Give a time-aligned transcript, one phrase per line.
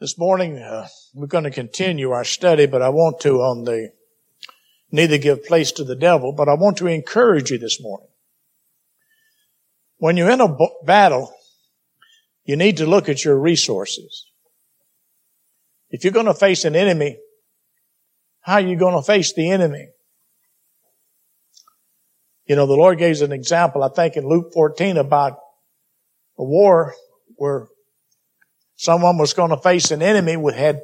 [0.00, 3.90] This morning, uh, we're going to continue our study, but I want to on the
[4.92, 8.06] neither give place to the devil, but I want to encourage you this morning.
[9.96, 11.34] When you're in a b- battle,
[12.44, 14.26] you need to look at your resources.
[15.90, 17.18] If you're going to face an enemy,
[18.42, 19.88] how are you going to face the enemy?
[22.46, 25.40] You know, the Lord gave us an example, I think in Luke 14 about
[26.38, 26.94] a war
[27.34, 27.66] where
[28.78, 30.82] Someone was going to face an enemy who had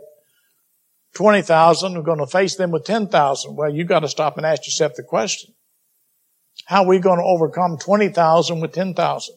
[1.14, 3.54] 20,000, we're going to face them with 10,000.
[3.54, 5.54] Well, you've got to stop and ask yourself the question.
[6.66, 9.36] How are we going to overcome 20,000 with 10,000?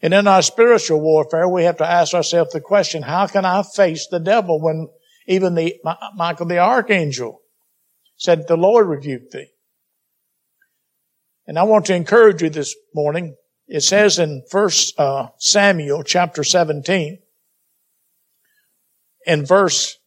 [0.00, 3.64] And in our spiritual warfare, we have to ask ourselves the question, how can I
[3.64, 4.86] face the devil when
[5.26, 5.74] even the,
[6.14, 7.40] Michael the archangel
[8.16, 9.48] said, the Lord rebuked thee.
[11.48, 13.34] And I want to encourage you this morning
[13.68, 17.18] it says in First uh, Samuel chapter 17,
[19.26, 19.98] in verse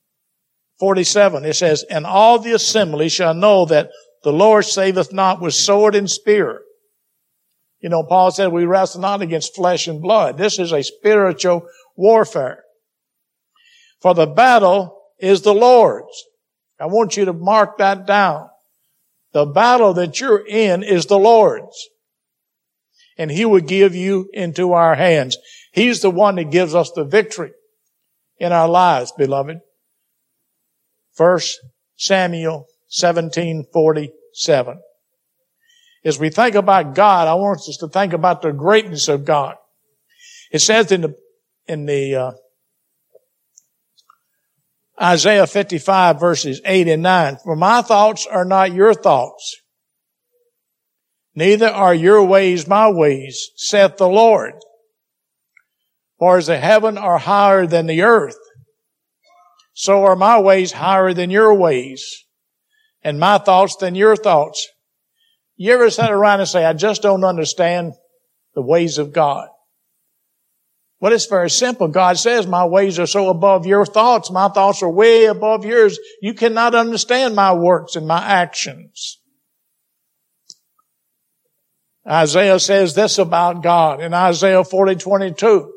[0.79, 3.91] 47, it says, And all the assembly shall know that
[4.23, 6.61] the Lord saveth not with sword and spear.
[7.79, 10.37] You know, Paul said we wrestle not against flesh and blood.
[10.37, 12.63] This is a spiritual warfare.
[14.01, 16.23] For the battle is the Lord's.
[16.79, 18.49] I want you to mark that down.
[19.33, 21.89] The battle that you're in is the Lord's
[23.21, 25.37] and he would give you into our hands.
[25.71, 27.51] He's the one that gives us the victory
[28.39, 29.59] in our lives, beloved.
[31.13, 31.59] First
[31.97, 34.81] Samuel 1747.
[36.03, 39.53] As we think about God, I want us to think about the greatness of God.
[40.51, 41.15] It says in the,
[41.67, 42.31] in the, uh,
[44.99, 49.61] Isaiah 55 verses 8 and 9, for my thoughts are not your thoughts
[51.41, 54.53] Neither are your ways my ways, saith the Lord.
[56.19, 58.37] For as the heaven are higher than the earth,
[59.73, 62.25] so are my ways higher than your ways,
[63.01, 64.67] and my thoughts than your thoughts.
[65.55, 67.93] You ever sat around and say, I just don't understand
[68.53, 69.47] the ways of God?
[70.99, 71.87] Well, it's very simple.
[71.87, 74.29] God says, my ways are so above your thoughts.
[74.29, 75.97] My thoughts are way above yours.
[76.21, 79.20] You cannot understand my works and my actions.
[82.07, 85.73] Isaiah says this about God in Isaiah 40, 22.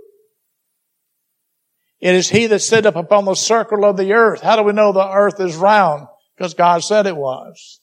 [2.00, 4.40] It is he that sitteth upon the circle of the earth.
[4.40, 6.06] How do we know the earth is round?
[6.36, 7.80] Because God said it was.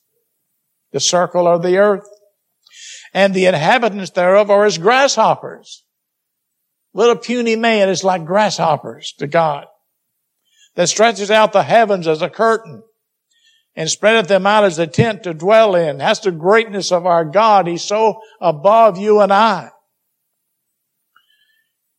[0.92, 2.08] The circle of the earth.
[3.14, 5.84] And the inhabitants thereof are as grasshoppers.
[6.94, 9.66] Little puny man is like grasshoppers to God.
[10.74, 12.82] That stretches out the heavens as a curtain
[13.74, 15.98] and spreadeth them out as a tent to dwell in.
[15.98, 17.66] That's the greatness of our God.
[17.66, 19.70] He's so above you and I.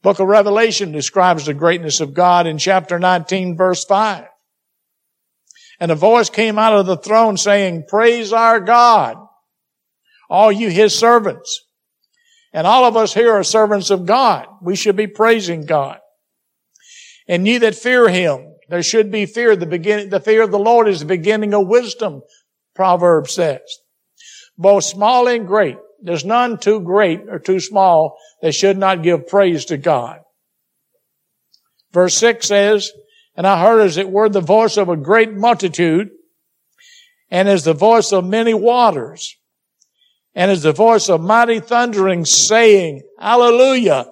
[0.04, 4.26] Book of Revelation describes the greatness of God in chapter 19 verse 5.
[5.80, 9.18] And a voice came out of the throne saying, praise our God,
[10.30, 11.66] all you his servants.
[12.54, 14.46] And all of us here are servants of God.
[14.62, 15.98] We should be praising God.
[17.28, 19.56] And ye that fear him, there should be fear.
[19.56, 22.24] The beginning, the fear of the Lord is the beginning of wisdom,
[22.74, 23.62] Proverbs says.
[24.58, 25.78] Both small and great.
[26.02, 30.22] There's none too great or too small that should not give praise to God.
[31.92, 32.92] Verse 6 says,
[33.36, 36.10] And I heard as it were the voice of a great multitude,
[37.30, 39.38] and as the voice of many waters,
[40.34, 44.08] and as the voice of mighty thundering, saying, Hallelujah!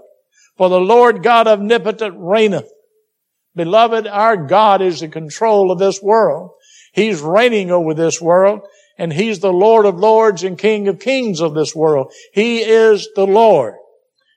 [0.55, 2.71] For the Lord God omnipotent reigneth.
[3.55, 6.51] Beloved, our God is in control of this world.
[6.93, 8.61] He's reigning over this world
[8.97, 12.13] and He's the Lord of lords and King of kings of this world.
[12.33, 13.73] He is the Lord.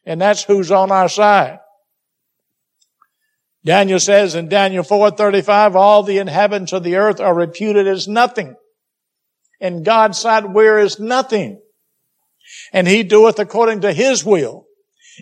[0.06, 1.58] And that's who's on our side.
[3.64, 8.54] Daniel says in Daniel 4:35, all the inhabitants of the earth are reputed as nothing.
[9.60, 11.60] In God's sight, where is nothing?
[12.72, 14.64] And he doeth according to his will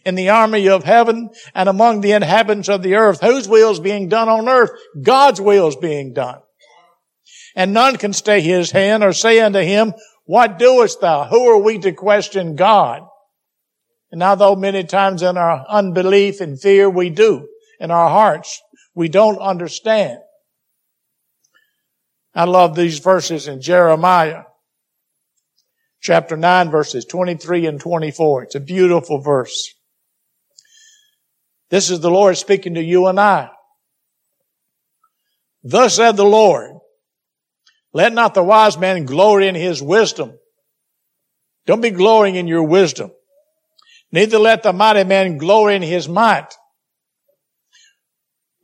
[0.04, 3.20] in the army of heaven and among the inhabitants of the earth.
[3.20, 4.70] Whose will is being done on earth?
[5.00, 6.40] God's will is being done.
[7.54, 9.94] And none can stay his hand or say unto him,
[10.24, 11.24] what doest thou?
[11.24, 13.02] Who are we to question God?
[14.10, 17.48] And although many times in our unbelief and fear we do,
[17.80, 18.60] in our hearts,
[18.94, 20.18] we don't understand.
[22.34, 24.44] I love these verses in Jeremiah
[26.00, 28.44] chapter 9 verses 23 and 24.
[28.44, 29.74] It's a beautiful verse.
[31.72, 33.48] This is the Lord speaking to you and I.
[35.64, 36.72] Thus said the Lord,
[37.94, 40.38] let not the wise man glory in his wisdom.
[41.64, 43.10] Don't be glorying in your wisdom.
[44.12, 46.52] Neither let the mighty man glory in his might.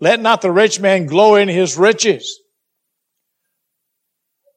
[0.01, 2.39] Let not the rich man glory in his riches.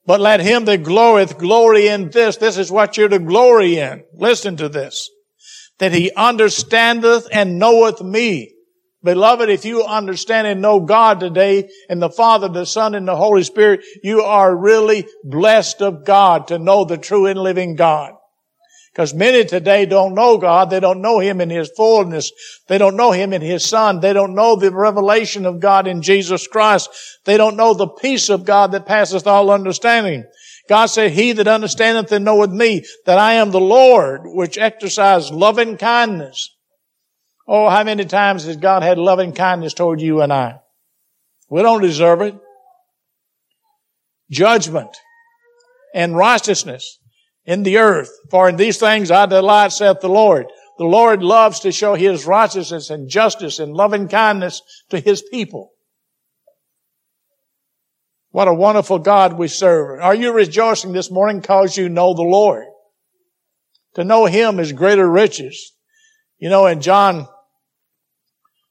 [0.05, 2.35] But let him that glorieth glory in this.
[2.35, 4.03] This is what you're to glory in.
[4.13, 5.09] Listen to this.
[5.81, 8.53] That he understandeth and knoweth me.
[9.03, 13.15] Beloved, if you understand and know God today and the Father, the Son, and the
[13.15, 18.13] Holy Spirit, you are really blessed of God to know the true and living God.
[18.93, 20.69] Because many today don't know God.
[20.69, 22.31] They don't know Him in His fullness.
[22.67, 24.01] They don't know Him in His Son.
[24.01, 26.89] They don't know the revelation of God in Jesus Christ.
[27.25, 30.25] They don't know the peace of God that passeth all understanding.
[30.69, 35.31] God said, He that understandeth and knoweth me, that I am the Lord, which exercise
[35.31, 36.49] loving kindness.
[37.47, 40.59] Oh, how many times has God had loving kindness toward you and I?
[41.49, 42.35] We don't deserve it.
[44.29, 44.95] Judgment
[45.93, 46.99] and righteousness
[47.45, 48.11] in the earth.
[48.29, 50.45] For in these things I delight, saith the Lord.
[50.77, 55.71] The Lord loves to show His righteousness and justice and loving kindness to His people.
[58.31, 59.99] What a wonderful God we serve.
[59.99, 62.65] Are you rejoicing this morning because you know the Lord?
[63.95, 65.73] To know Him is greater riches.
[66.39, 67.27] You know, in John,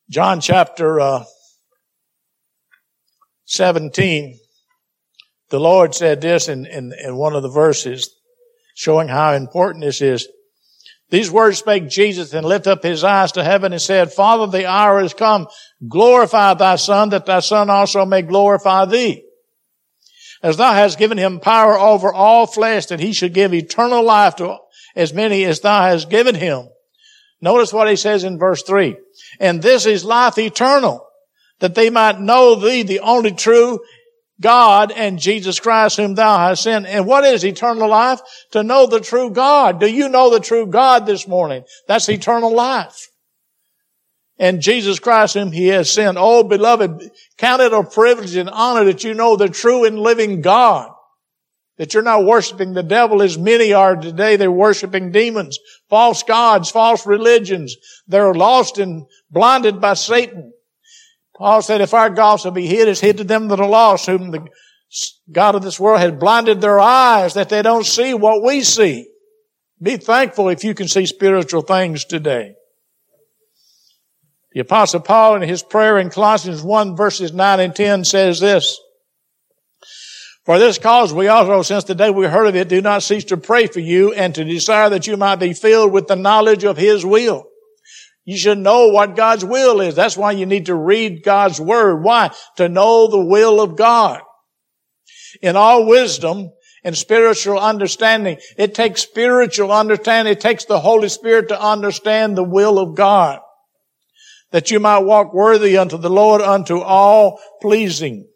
[0.08, 1.24] John chapter uh,
[3.44, 4.38] 17,
[5.50, 8.10] the Lord said this in, in, in one of the verses
[8.74, 10.26] showing how important this is.
[11.10, 14.66] These words spake Jesus and lifted up his eyes to heaven and said, Father, the
[14.66, 15.48] hour is come.
[15.86, 19.26] Glorify thy son that thy son also may glorify thee.
[20.42, 24.36] As thou hast given him power over all flesh that he should give eternal life
[24.36, 24.56] to
[24.96, 26.68] as many as thou hast given him.
[27.40, 28.96] Notice what he says in verse three.
[29.38, 31.06] And this is life eternal,
[31.60, 33.80] that they might know thee, the only true
[34.40, 36.86] God and Jesus Christ whom thou hast sent.
[36.86, 38.20] And what is eternal life?
[38.52, 39.78] To know the true God.
[39.78, 41.64] Do you know the true God this morning?
[41.86, 43.09] That's eternal life.
[44.40, 46.16] And Jesus Christ whom he has sent.
[46.18, 50.40] Oh, beloved, count it a privilege and honor that you know the true and living
[50.40, 50.90] God.
[51.76, 54.36] That you're not worshiping the devil as many are today.
[54.36, 55.58] They're worshiping demons,
[55.90, 57.76] false gods, false religions.
[58.08, 60.54] They're lost and blinded by Satan.
[61.36, 64.30] Paul said, if our gospel be hid, it's hid to them that are lost, whom
[64.30, 64.46] the
[65.30, 69.06] God of this world has blinded their eyes that they don't see what we see.
[69.82, 72.54] Be thankful if you can see spiritual things today.
[74.52, 78.80] The apostle Paul in his prayer in Colossians 1 verses 9 and 10 says this,
[80.44, 83.24] For this cause we also, since the day we heard of it, do not cease
[83.26, 86.64] to pray for you and to desire that you might be filled with the knowledge
[86.64, 87.46] of his will
[88.30, 89.96] you should know what God's will is.
[89.96, 92.04] That's why you need to read God's word.
[92.04, 92.30] Why?
[92.58, 94.20] To know the will of God.
[95.42, 96.50] In all wisdom
[96.84, 100.30] and spiritual understanding, it takes spiritual understanding.
[100.30, 103.40] It takes the Holy Spirit to understand the will of God.
[104.52, 108.26] That you might walk worthy unto the Lord unto all pleasing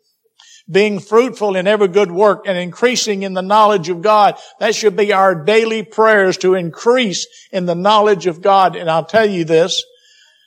[0.70, 4.36] being fruitful in every good work and increasing in the knowledge of God.
[4.60, 8.76] That should be our daily prayers to increase in the knowledge of God.
[8.76, 9.84] And I'll tell you this,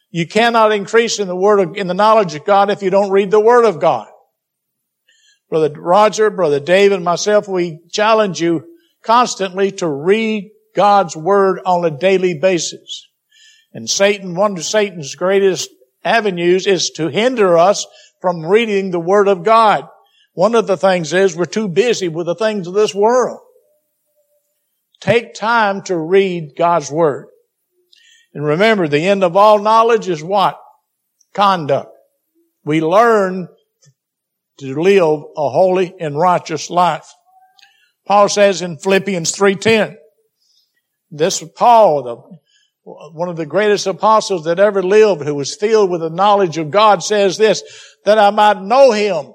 [0.10, 3.12] you cannot increase in the word of, in the knowledge of God if you don't
[3.12, 4.08] read the word of God.
[5.50, 8.66] Brother Roger, Brother David, and myself, we challenge you
[9.04, 13.08] constantly to read God's word on a daily basis.
[13.78, 15.70] And Satan, one of Satan's greatest
[16.04, 17.86] avenues is to hinder us
[18.19, 19.88] from reading the word of God.
[20.34, 23.40] One of the things is we're too busy with the things of this world.
[25.00, 27.28] Take time to read God's Word.
[28.34, 30.60] And remember, the end of all knowledge is what?
[31.36, 31.92] Conduct.
[32.66, 33.48] We learn
[34.57, 37.07] to live a holy and righteous life.
[38.07, 39.98] Paul says in Philippians 3.10,
[41.12, 42.38] this Paul, the,
[43.14, 46.72] one of the greatest apostles that ever lived, who was filled with the knowledge of
[46.72, 47.64] God, says this,
[48.06, 49.34] that I might know Him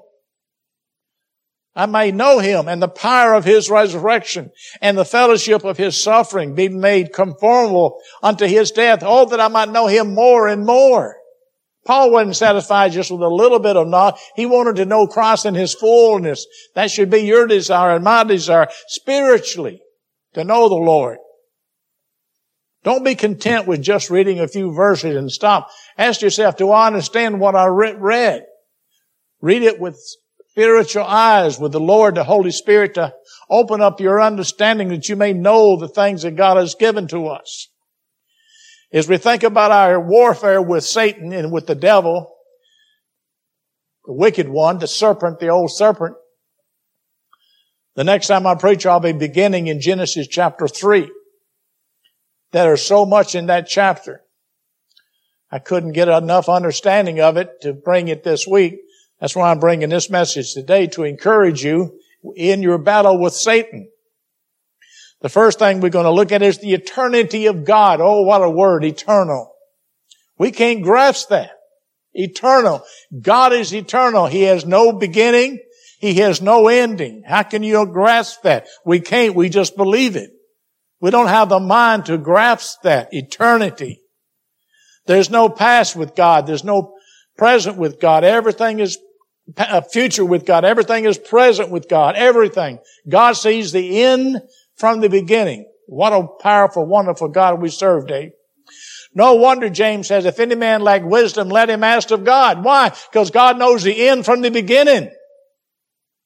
[1.75, 6.01] I may know him and the power of his resurrection and the fellowship of his
[6.01, 8.99] suffering be made conformable unto his death.
[9.01, 11.17] Oh, that I might know him more and more.
[11.85, 14.21] Paul wasn't satisfied just with a little bit of knowledge.
[14.35, 16.45] He wanted to know Christ in his fullness.
[16.75, 19.81] That should be your desire and my desire spiritually
[20.33, 21.17] to know the Lord.
[22.83, 25.69] Don't be content with just reading a few verses and stop.
[25.97, 28.43] Ask yourself, do I understand what I read?
[29.41, 29.97] Read it with
[30.49, 33.13] spiritual eyes with the Lord, the Holy Spirit to
[33.49, 37.27] open up your understanding that you may know the things that God has given to
[37.27, 37.69] us.
[38.91, 42.31] As we think about our warfare with Satan and with the devil,
[44.05, 46.15] the wicked one, the serpent, the old serpent,
[47.95, 51.09] the next time I preach, I'll be beginning in Genesis chapter 3.
[52.53, 54.21] There's so much in that chapter.
[55.51, 58.79] I couldn't get enough understanding of it to bring it this week.
[59.19, 61.99] That's why I'm bringing this message today to encourage you
[62.35, 63.89] in your battle with Satan.
[65.21, 68.01] The first thing we're going to look at is the eternity of God.
[68.01, 69.51] Oh, what a word, eternal.
[70.37, 71.51] We can't grasp that.
[72.13, 72.83] Eternal.
[73.19, 74.27] God is eternal.
[74.27, 75.59] He has no beginning.
[75.99, 77.23] He has no ending.
[77.25, 78.67] How can you grasp that?
[78.85, 79.33] We can't.
[79.33, 80.31] We just believe it.
[81.03, 83.09] We don't have the mind to grasp that.
[83.13, 83.99] Eternity.
[85.05, 86.47] There's no past with God.
[86.47, 86.95] There's no
[87.37, 88.23] present with God.
[88.23, 88.97] Everything is
[89.57, 90.63] a uh, future with God.
[90.63, 92.15] Everything is present with God.
[92.15, 92.79] Everything.
[93.09, 94.43] God sees the end
[94.77, 95.69] from the beginning.
[95.87, 98.31] What a powerful, wonderful God we serve, Dave.
[99.13, 102.63] No wonder James says, if any man lack wisdom, let him ask of God.
[102.63, 102.93] Why?
[103.11, 105.11] Because God knows the end from the beginning.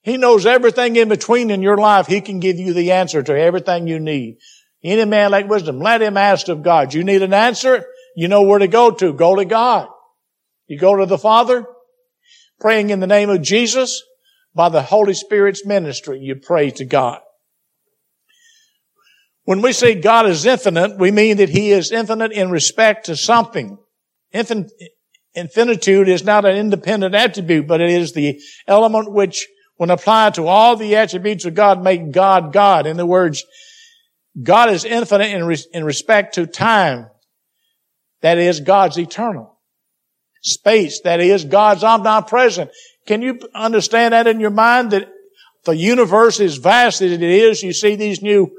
[0.03, 2.05] He knows everything in between in your life.
[2.05, 4.37] He can give you the answer to everything you need.
[4.87, 6.93] Any man lack wisdom, let him ask of God.
[6.93, 7.85] You need an answer?
[8.15, 9.11] You know where to go to.
[9.11, 9.89] Go to God.
[10.67, 11.65] You go to the Father,
[12.61, 14.01] praying in the name of Jesus.
[14.55, 17.19] By the Holy Spirit's ministry, you pray to God.
[19.43, 23.17] When we say God is infinite, we mean that He is infinite in respect to
[23.17, 23.77] something.
[24.33, 24.69] Infin-
[25.35, 30.47] infinitude is not an independent attribute, but it is the element which, when applied to
[30.47, 32.87] all the attributes of God, make God God.
[32.87, 33.45] In the words,
[34.41, 37.07] God is infinite in, re- in respect to time,
[38.21, 39.59] that is, God's eternal.
[40.41, 42.71] Space, that is, God's omnipresent.
[43.07, 45.09] Can you understand that in your mind that
[45.65, 47.63] the universe is vast as it is?
[47.63, 48.51] You see these new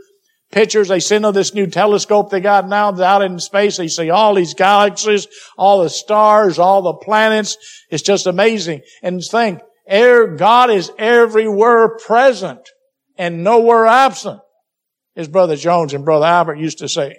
[0.50, 3.76] pictures they send on this new telescope they got now out in space.
[3.76, 7.56] They see all these galaxies, all the stars, all the planets.
[7.90, 8.82] It's just amazing.
[9.02, 12.68] And think, air, God is everywhere present
[13.16, 14.40] and nowhere absent,
[15.18, 17.16] as Brother Jones and Brother Albert used to say.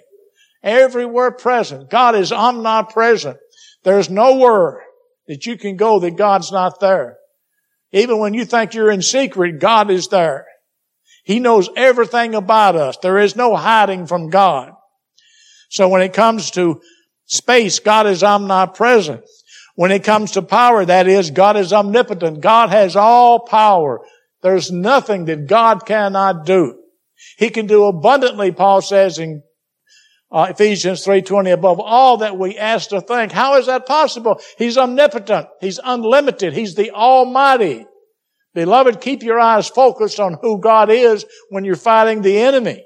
[0.62, 1.90] Everywhere present.
[1.90, 3.36] God is omnipresent.
[3.84, 4.82] There's nowhere
[5.28, 7.18] that you can go that God's not there.
[7.92, 10.46] Even when you think you're in secret, God is there.
[11.24, 12.96] He knows everything about us.
[13.02, 14.72] There is no hiding from God.
[15.68, 16.80] So when it comes to
[17.26, 19.22] space, God is omnipresent.
[19.76, 22.40] When it comes to power, that is, God is omnipotent.
[22.40, 24.00] God has all power.
[24.42, 26.79] There's nothing that God cannot do.
[27.38, 29.42] He can do abundantly, Paul says in
[30.32, 33.32] uh, Ephesians 3.20, above all that we ask to think.
[33.32, 34.40] How is that possible?
[34.58, 35.48] He's omnipotent.
[35.60, 36.52] He's unlimited.
[36.52, 37.86] He's the Almighty.
[38.54, 42.84] Beloved, keep your eyes focused on who God is when you're fighting the enemy.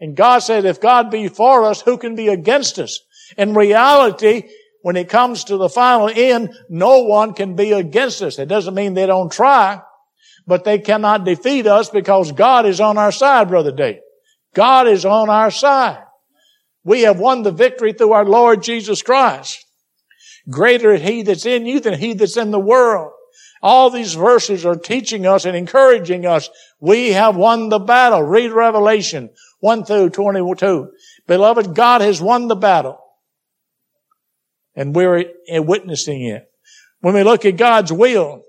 [0.00, 3.00] And God said, if God be for us, who can be against us?
[3.36, 4.48] In reality,
[4.82, 8.38] when it comes to the final end, no one can be against us.
[8.38, 9.80] It doesn't mean they don't try,
[10.46, 14.00] but they cannot defeat us because God is on our side, Brother Dave.
[14.54, 16.04] God is on our side.
[16.84, 19.64] We have won the victory through our Lord Jesus Christ.
[20.50, 23.12] Greater is He that's in you than He that's in the world.
[23.62, 26.50] All these verses are teaching us and encouraging us.
[26.80, 28.22] We have won the battle.
[28.22, 29.30] Read Revelation
[29.60, 30.90] 1 through 22.
[31.28, 32.98] Beloved, God has won the battle.
[34.74, 36.50] And we're witnessing it.
[37.00, 38.42] When we look at God's will,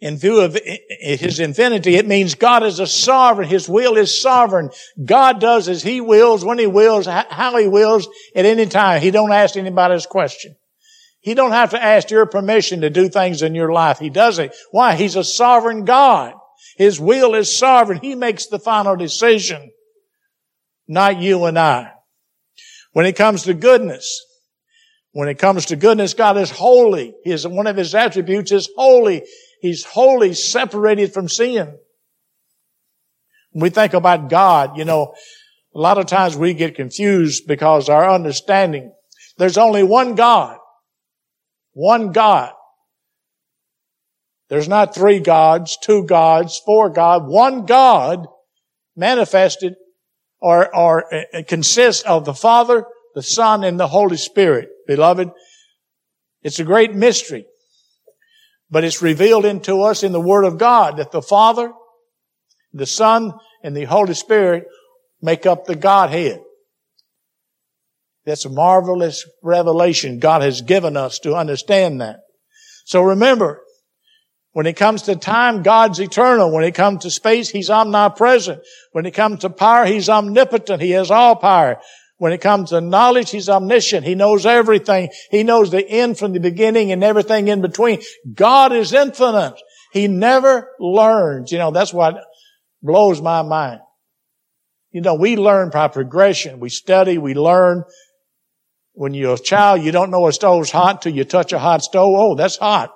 [0.00, 0.58] in view of
[1.00, 3.48] his infinity, it means God is a sovereign.
[3.48, 4.70] His will is sovereign.
[5.02, 9.00] God does as he wills, when he wills, how he wills, at any time.
[9.00, 10.54] He don't ask anybody's question.
[11.20, 13.98] He don't have to ask your permission to do things in your life.
[13.98, 14.54] He does it.
[14.70, 14.94] Why?
[14.94, 16.34] He's a sovereign God.
[16.76, 17.98] His will is sovereign.
[18.00, 19.70] He makes the final decision,
[20.86, 21.92] not you and I.
[22.92, 24.24] When it comes to goodness,
[25.12, 27.14] when it comes to goodness, God is holy.
[27.24, 29.24] His, one of his attributes is holy.
[29.60, 31.78] He's wholly separated from sin.
[33.52, 35.14] When we think about God, you know,
[35.74, 38.92] a lot of times we get confused because our understanding,
[39.38, 40.58] there's only one God.
[41.72, 42.52] One God.
[44.48, 47.24] There's not three gods, two gods, four gods.
[47.26, 48.26] One God
[48.94, 49.74] manifested
[50.40, 52.84] or, or uh, consists of the Father,
[53.14, 54.68] the Son, and the Holy Spirit.
[54.86, 55.30] Beloved,
[56.42, 57.46] it's a great mystery.
[58.70, 61.72] But it's revealed into us in the Word of God that the Father,
[62.72, 63.32] the Son,
[63.62, 64.64] and the Holy Spirit
[65.22, 66.40] make up the Godhead.
[68.24, 72.20] That's a marvelous revelation God has given us to understand that.
[72.84, 73.62] So remember,
[74.56, 76.50] when it comes to time, God's eternal.
[76.50, 78.62] When it comes to space, He's omnipresent.
[78.92, 80.80] When it comes to power, He's omnipotent.
[80.80, 81.78] He has all power.
[82.18, 84.06] When it comes to knowledge, He's omniscient.
[84.06, 85.10] He knows everything.
[85.30, 88.02] He knows the end from the beginning and everything in between.
[88.32, 89.54] God is infinite.
[89.92, 91.52] He never learns.
[91.52, 92.16] You know, that's what
[92.82, 93.80] blows my mind.
[94.92, 96.58] You know, we learn by progression.
[96.58, 97.84] We study, we learn.
[98.92, 101.82] When you're a child, you don't know a stove's hot till you touch a hot
[101.82, 102.14] stove.
[102.16, 102.94] Oh, that's hot.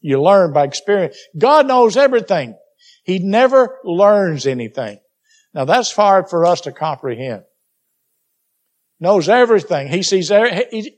[0.00, 1.16] You learn by experience.
[1.38, 2.56] God knows everything.
[3.04, 4.98] He never learns anything.
[5.54, 7.44] Now that's hard for us to comprehend.
[8.98, 9.88] Knows everything.
[9.88, 10.96] He sees, he,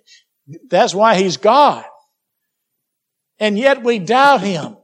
[0.69, 1.85] that's why He's God.
[3.39, 4.77] And yet we doubt Him.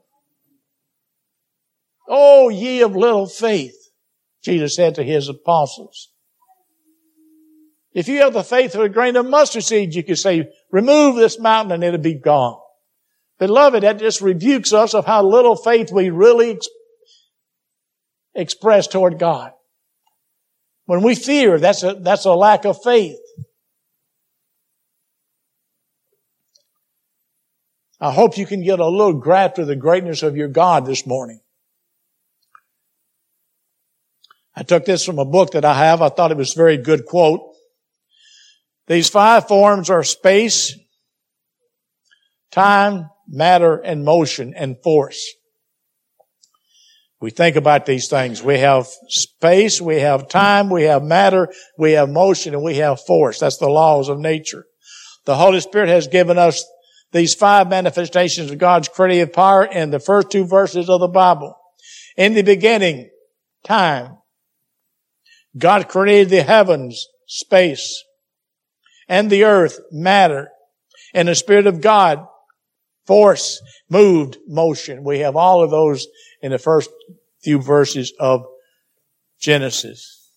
[2.08, 3.76] Oh, ye of little faith,
[4.42, 6.10] Jesus said to His apostles.
[7.92, 11.14] If you have the faith of a grain of mustard seed, you could say, remove
[11.14, 12.58] this mountain and it'll be gone.
[13.38, 16.68] Beloved, that just rebukes us of how little faith we really ex-
[18.34, 19.52] express toward God.
[20.86, 23.16] When we fear, that's a, that's a lack of faith.
[28.00, 31.06] I hope you can get a little grasp of the greatness of your God this
[31.06, 31.40] morning.
[34.54, 36.02] I took this from a book that I have.
[36.02, 37.40] I thought it was a very good quote.
[38.86, 40.76] These five forms are space,
[42.50, 45.32] time, matter, and motion and force.
[47.24, 48.42] We think about these things.
[48.42, 53.00] We have space, we have time, we have matter, we have motion, and we have
[53.00, 53.38] force.
[53.38, 54.66] That's the laws of nature.
[55.24, 56.66] The Holy Spirit has given us
[57.12, 61.56] these five manifestations of God's creative power in the first two verses of the Bible.
[62.18, 63.08] In the beginning,
[63.64, 64.18] time.
[65.56, 68.04] God created the heavens, space,
[69.08, 70.50] and the earth, matter.
[71.14, 72.26] And the Spirit of God,
[73.06, 75.04] force, moved, motion.
[75.04, 76.06] We have all of those
[76.40, 76.90] in the first
[77.42, 78.44] few verses of
[79.40, 80.30] Genesis.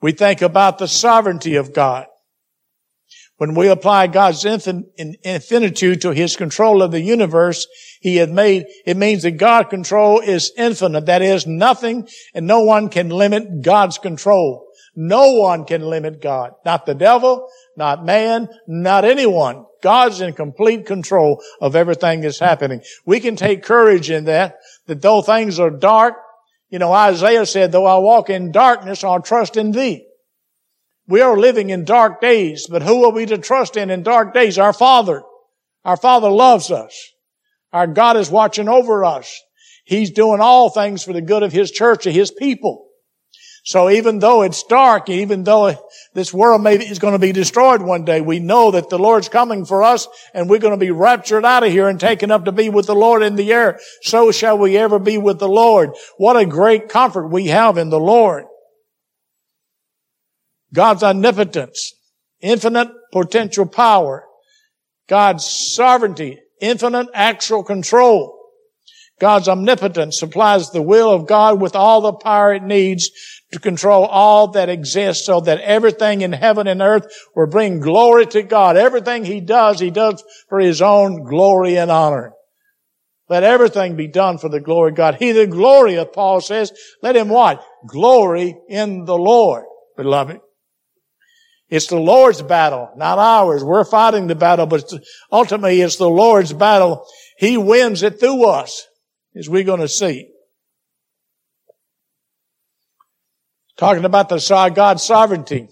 [0.00, 2.06] We think about the sovereignty of God.
[3.38, 7.66] When we apply God's infinitude to His control of the universe,
[8.00, 11.06] He had made, it means that God's control is infinite.
[11.06, 14.66] That is, nothing and no one can limit God's control.
[14.96, 16.52] No one can limit God.
[16.64, 17.48] Not the devil,
[17.78, 19.64] not man, not anyone.
[19.82, 22.82] God's in complete control of everything that's happening.
[23.06, 26.14] We can take courage in that, that though things are dark,
[26.68, 30.04] you know, Isaiah said, though I walk in darkness, I'll trust in thee.
[31.06, 34.34] We are living in dark days, but who are we to trust in in dark
[34.34, 34.58] days?
[34.58, 35.22] Our Father.
[35.84, 37.12] Our Father loves us.
[37.72, 39.40] Our God is watching over us.
[39.84, 42.87] He's doing all things for the good of His church, of His people.
[43.68, 45.76] So even though it's dark, even though
[46.14, 49.28] this world maybe is going to be destroyed one day, we know that the Lord's
[49.28, 52.46] coming for us and we're going to be raptured out of here and taken up
[52.46, 53.78] to be with the Lord in the air.
[54.00, 55.90] So shall we ever be with the Lord.
[56.16, 58.46] What a great comfort we have in the Lord.
[60.72, 61.92] God's omnipotence,
[62.40, 64.24] infinite potential power,
[65.10, 68.34] God's sovereignty, infinite actual control.
[69.20, 73.10] God's omnipotence supplies the will of God with all the power it needs
[73.52, 78.26] to control all that exists so that everything in heaven and earth will bring glory
[78.26, 78.76] to God.
[78.76, 82.32] Everything He does, He does for His own glory and honor.
[83.28, 85.16] Let everything be done for the glory of God.
[85.16, 87.62] He the glory of Paul says, let him what?
[87.86, 89.64] Glory in the Lord,
[89.96, 90.40] beloved.
[91.68, 93.62] It's the Lord's battle, not ours.
[93.62, 94.90] We're fighting the battle, but
[95.30, 97.06] ultimately it's the Lord's battle.
[97.36, 98.86] He wins it through us,
[99.36, 100.30] as we're going to see.
[103.78, 105.68] Talking about the God's sovereignty.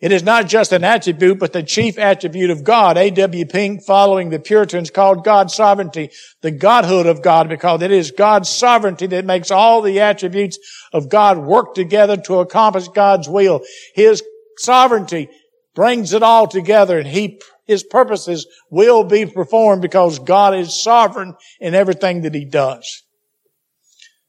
[0.00, 2.98] It is not just an attribute, but the chief attribute of God.
[2.98, 3.46] A.W.
[3.46, 6.10] Pink, following the Puritans, called God's sovereignty
[6.42, 10.58] the Godhood of God because it is God's sovereignty that makes all the attributes
[10.92, 13.62] of God work together to accomplish God's will.
[13.94, 14.22] His
[14.58, 15.30] sovereignty
[15.74, 21.34] brings it all together and he, his purposes will be performed because God is sovereign
[21.60, 23.03] in everything that he does.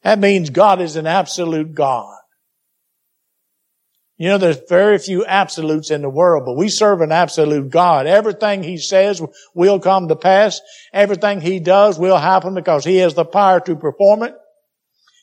[0.05, 2.15] That means God is an absolute God.
[4.17, 8.05] You know, there's very few absolutes in the world, but we serve an absolute God.
[8.05, 9.19] Everything He says
[9.55, 10.61] will come to pass.
[10.93, 14.35] Everything He does will happen because He has the power to perform it.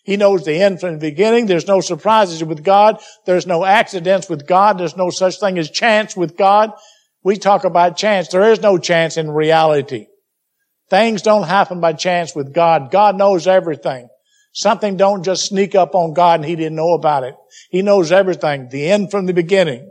[0.03, 1.47] He knows the end from the beginning.
[1.47, 3.01] There's no surprises with God.
[3.25, 4.79] There's no accidents with God.
[4.79, 6.73] There's no such thing as chance with God.
[7.23, 8.29] We talk about chance.
[8.29, 10.09] There is no chance in reality.
[10.91, 12.91] Things don't happen by chance with God.
[12.91, 14.09] God knows everything.
[14.53, 17.35] Something don't just sneak up on God and He didn't know about it.
[17.71, 19.91] He knows everything, the end from the beginning.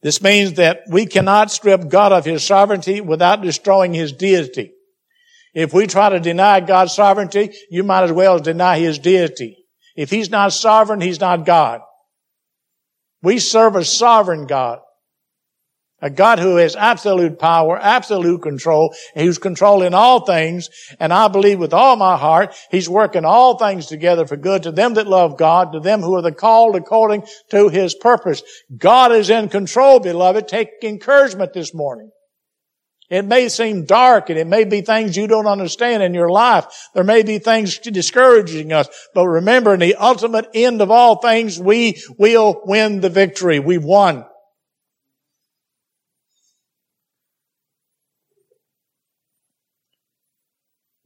[0.00, 4.72] This means that we cannot strip God of His sovereignty without destroying His deity.
[5.54, 9.56] If we try to deny God's sovereignty, you might as well deny His deity.
[9.96, 11.80] If He's not sovereign, He's not God.
[13.22, 14.78] We serve a sovereign God.
[16.00, 20.70] A God who has absolute power, absolute control, who's controlling all things.
[21.00, 24.70] And I believe with all my heart, He's working all things together for good to
[24.70, 28.42] them that love God, to them who are the called according to His purpose.
[28.76, 30.46] God is in control, beloved.
[30.46, 32.10] Take encouragement this morning.
[33.10, 36.66] It may seem dark and it may be things you don't understand in your life.
[36.94, 38.88] There may be things discouraging us.
[39.14, 43.58] But remember, in the ultimate end of all things, we will win the victory.
[43.60, 44.26] We've won.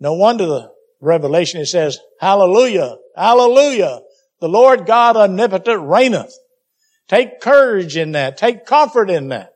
[0.03, 4.01] No wonder the Revelation it says, Hallelujah, Hallelujah.
[4.41, 6.35] The Lord God omnipotent reigneth.
[7.07, 8.37] Take courage in that.
[8.37, 9.51] Take comfort in that.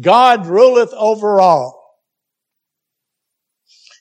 [0.00, 1.76] God ruleth over all.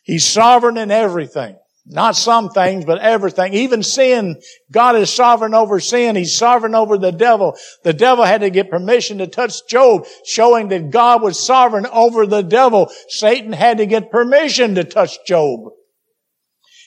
[0.03, 1.57] He's sovereign in everything.
[1.87, 3.55] Not some things, but everything.
[3.55, 4.39] Even sin,
[4.71, 6.15] God is sovereign over sin.
[6.15, 7.57] He's sovereign over the devil.
[7.83, 12.27] The devil had to get permission to touch Job, showing that God was sovereign over
[12.27, 12.91] the devil.
[13.07, 15.71] Satan had to get permission to touch Job.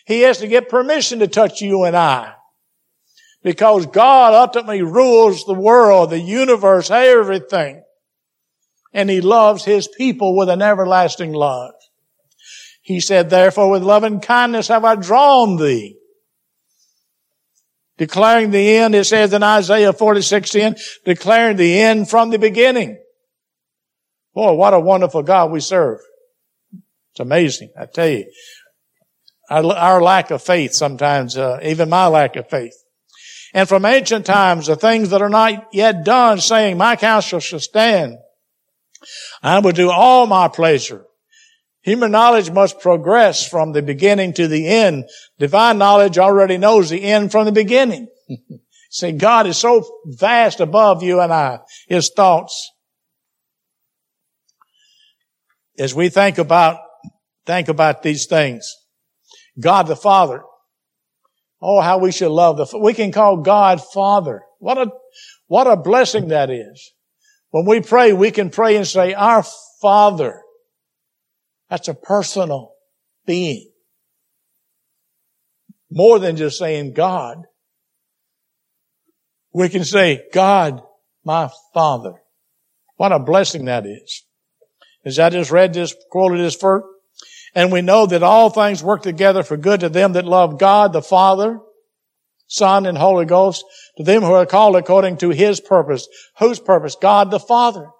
[0.06, 2.34] He has to get permission to touch you and I.
[3.42, 7.82] Because God ultimately rules the world, the universe, everything.
[8.92, 11.72] And He loves His people with an everlasting love.
[12.82, 15.98] He said, therefore with loving kindness have I drawn thee.
[17.98, 22.98] Declaring the end, it says in Isaiah 46, 10, declaring the end from the beginning.
[24.34, 26.00] Boy, what a wonderful God we serve.
[27.12, 28.24] It's amazing, I tell you
[29.52, 32.74] our, our lack of faith sometimes, uh, even my lack of faith.
[33.52, 37.60] And from ancient times, the things that are not yet done, saying, my counsel shall
[37.60, 38.16] stand.
[39.42, 41.04] I will do all my pleasure.
[41.82, 45.04] Human knowledge must progress from the beginning to the end.
[45.38, 48.08] Divine knowledge already knows the end from the beginning.
[48.90, 52.70] See, God is so vast above you and I, His thoughts.
[55.78, 56.78] As we think about,
[57.44, 58.74] think about these things,
[59.58, 60.42] God the Father.
[61.60, 64.42] Oh, how we should love the, we can call God Father.
[64.58, 64.90] What a,
[65.46, 66.92] what a blessing that is.
[67.50, 69.44] When we pray, we can pray and say, our
[69.80, 70.40] Father.
[71.70, 72.72] That's a personal
[73.26, 73.70] being.
[75.90, 77.38] More than just saying God.
[79.52, 80.82] We can say, God,
[81.24, 82.14] my Father.
[82.96, 84.24] What a blessing that is.
[85.04, 86.86] As I just read this, quoted this first,
[87.54, 90.92] and we know that all things work together for good to them that love God,
[90.92, 91.60] the Father,
[92.46, 93.64] Son, and Holy Ghost,
[93.96, 96.08] to them who are called according to His purpose.
[96.38, 96.96] Whose purpose?
[97.00, 97.90] God the Father.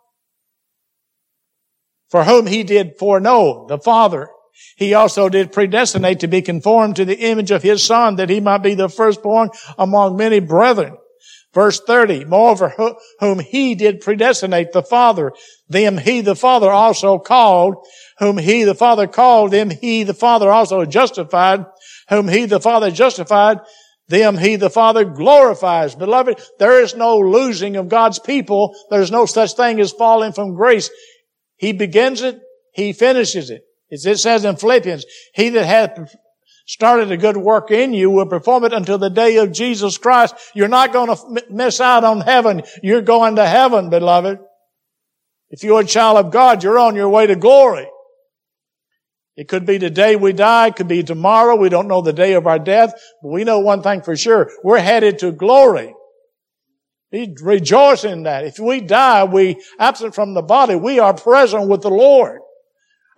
[2.10, 4.28] For whom He did foreknow, the Father.
[4.76, 8.40] He also did predestinate to be conformed to the image of His Son, that He
[8.40, 10.96] might be the firstborn among many brethren.
[11.54, 12.74] Verse 30, moreover,
[13.20, 15.32] whom he did predestinate, the Father,
[15.68, 17.74] them he, the Father, also called,
[18.22, 21.66] whom he, the Father, called, them he, the Father, also justified,
[22.08, 23.58] whom he, the Father, justified,
[24.06, 25.96] them he, the Father, glorifies.
[25.96, 28.74] Beloved, there is no losing of God's people.
[28.90, 30.88] There's no such thing as falling from grace.
[31.56, 32.40] He begins it,
[32.72, 33.62] he finishes it.
[33.90, 35.04] As it says in Philippians,
[35.34, 36.14] he that hath
[36.64, 40.34] started a good work in you will perform it until the day of Jesus Christ.
[40.54, 42.62] You're not going to miss out on heaven.
[42.84, 44.38] You're going to heaven, beloved.
[45.50, 47.88] If you're a child of God, you're on your way to glory.
[49.36, 50.68] It could be the day we die.
[50.68, 51.56] It could be tomorrow.
[51.56, 52.92] We don't know the day of our death,
[53.22, 54.50] but we know one thing for sure.
[54.62, 55.94] We're headed to glory.
[57.10, 58.44] We rejoice in that.
[58.44, 62.40] If we die, we absent from the body, we are present with the Lord.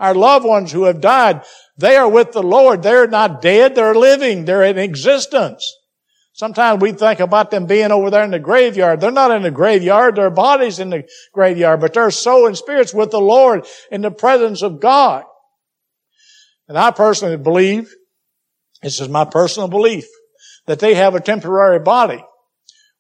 [0.01, 1.43] Our loved ones who have died,
[1.79, 2.83] they are with the Lord.
[2.83, 3.75] They're not dead.
[3.75, 4.45] They're living.
[4.45, 5.77] They're in existence.
[6.33, 9.01] Sometimes we think about them being over there in the graveyard.
[9.01, 10.17] They're not in the graveyard.
[10.17, 14.11] Their bodies in the graveyard, but their soul and spirits with the Lord in the
[14.11, 15.25] presence of God.
[16.69, 17.93] And I personally believe,
[18.83, 20.07] this is my personal belief,
[20.67, 22.25] that they have a temporary body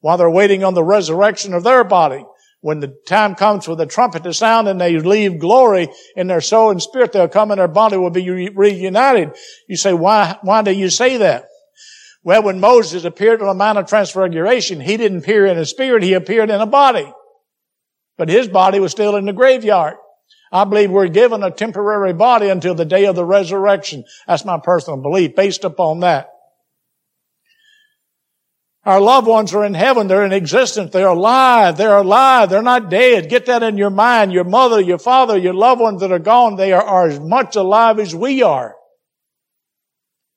[0.00, 2.24] while they're waiting on the resurrection of their body
[2.64, 6.40] when the time comes for the trumpet to sound and they leave glory in their
[6.40, 9.32] soul and spirit, they'll come and their body will be reunited.
[9.68, 11.44] You say, why, why do you say that?
[12.22, 16.02] Well, when Moses appeared on the Mount of Transfiguration, he didn't appear in a spirit,
[16.02, 17.12] he appeared in a body.
[18.16, 19.96] But his body was still in the graveyard.
[20.54, 24.04] I believe we're given a temporary body until the day of the resurrection.
[24.28, 26.28] That's my personal belief based upon that.
[28.84, 30.06] Our loved ones are in heaven.
[30.06, 30.92] They're in existence.
[30.92, 31.76] They're alive.
[31.76, 32.50] They're alive.
[32.50, 33.28] They're not dead.
[33.28, 34.32] Get that in your mind.
[34.32, 37.56] Your mother, your father, your loved ones that are gone, they are, are as much
[37.56, 38.76] alive as we are.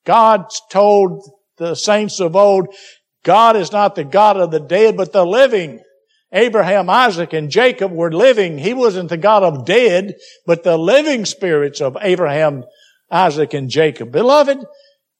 [0.03, 2.73] God told the saints of old,
[3.23, 5.79] God is not the God of the dead, but the living.
[6.33, 8.57] Abraham, Isaac, and Jacob were living.
[8.57, 12.65] He wasn't the God of dead, but the living spirits of Abraham,
[13.09, 14.11] Isaac, and Jacob.
[14.11, 14.59] Beloved,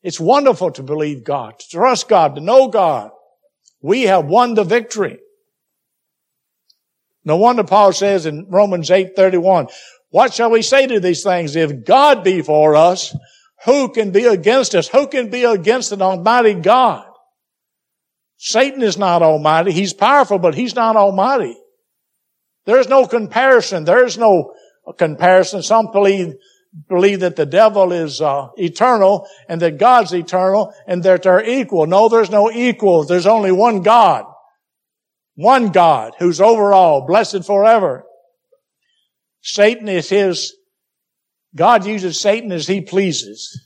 [0.04, 3.12] it's wonderful to believe God, to trust God, to know God.
[3.82, 5.20] We have won the victory.
[7.24, 9.68] No wonder Paul says in Romans 8:31,
[10.10, 11.56] what shall we say to these things?
[11.56, 13.16] If God be for us,
[13.66, 14.88] who can be against us?
[14.88, 17.06] Who can be against an almighty God?
[18.38, 19.72] Satan is not almighty.
[19.72, 21.58] He's powerful, but he's not almighty.
[22.66, 23.84] There's no comparison.
[23.84, 24.54] There's no
[24.98, 25.64] comparison.
[25.64, 26.36] Some believe,
[26.88, 31.88] believe that the devil is uh, eternal and that God's eternal and that they're equal.
[31.88, 33.06] No, there's no equal.
[33.06, 34.26] There's only one God.
[35.36, 38.04] One God who's over all, blessed forever.
[39.42, 40.56] Satan is his,
[41.56, 43.64] God uses Satan as he pleases.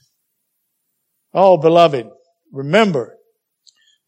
[1.34, 2.08] Oh, beloved,
[2.52, 3.11] remember,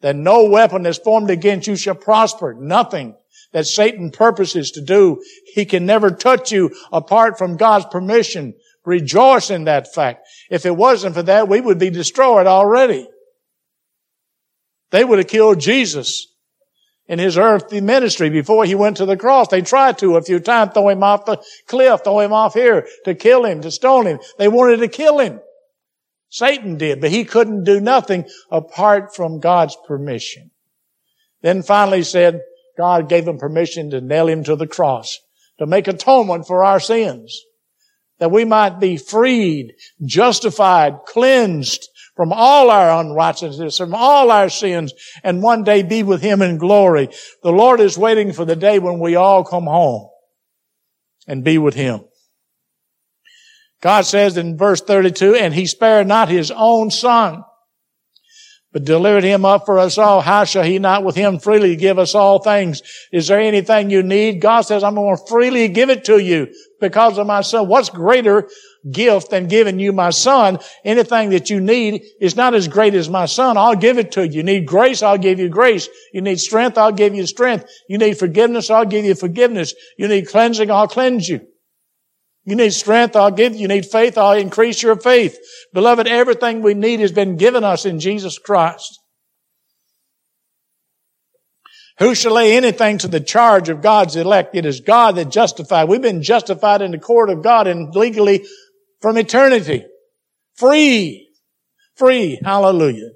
[0.05, 2.53] that no weapon that's formed against you shall prosper.
[2.53, 3.17] Nothing
[3.55, 5.25] that Satan purposes to do.
[5.55, 8.53] He can never touch you apart from God's permission.
[8.85, 10.29] Rejoice in that fact.
[10.51, 13.09] If it wasn't for that, we would be destroyed already.
[14.91, 16.27] They would have killed Jesus
[17.07, 19.49] in his earthly ministry before he went to the cross.
[19.49, 22.87] They tried to a few times, throw him off the cliff, throw him off here,
[23.07, 24.19] to kill him, to stone him.
[24.37, 25.41] They wanted to kill him.
[26.35, 30.51] Satan did, but he couldn't do nothing apart from God's permission.
[31.43, 32.41] Then finally said,
[32.77, 35.21] God gave him permission to nail him to the cross,
[35.61, 37.41] to make atonement for our sins,
[38.19, 44.93] that we might be freed, justified, cleansed from all our unrighteousness, from all our sins,
[45.23, 47.11] and one day be with him in glory.
[47.45, 50.09] The Lord is waiting for the day when we all come home
[51.29, 52.01] and be with him.
[53.85, 57.45] God says in verse 32, and he spared not his own son,
[58.73, 60.23] but delivered him up for us all.
[60.23, 62.81] How shall he not with him freely give us all things?
[63.13, 64.41] Is there anything you need?
[64.41, 66.49] God says, I'm going to freely give it to you
[66.81, 67.69] because of my son.
[67.69, 68.49] What's greater
[68.91, 70.61] gift than giving you my son?
[70.83, 73.59] Anything that you need is not as great as my son.
[73.59, 74.39] I'll give it to you.
[74.39, 75.91] You need grace, I'll give you grace.
[76.15, 77.67] You need strength, I'll give you strength.
[77.87, 79.75] You need forgiveness, I'll give you forgiveness.
[79.99, 81.47] You need cleansing, I'll cleanse you.
[82.45, 83.61] You need strength, I'll give you.
[83.61, 85.39] You need faith, I'll increase your faith.
[85.73, 89.01] Beloved, everything we need has been given us in Jesus Christ.
[91.99, 94.55] Who shall lay anything to the charge of God's elect?
[94.55, 95.89] It is God that justified.
[95.89, 98.45] We've been justified in the court of God and legally
[99.01, 99.85] from eternity.
[100.57, 101.31] Free.
[101.97, 102.41] Free.
[102.45, 103.11] Hallelujah.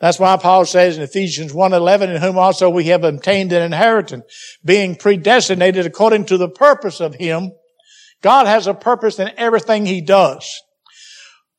[0.00, 4.24] That's why Paul says in Ephesians 1.11, in whom also we have obtained an inheritance,
[4.64, 7.52] being predestinated according to the purpose of Him.
[8.22, 10.62] God has a purpose in everything He does.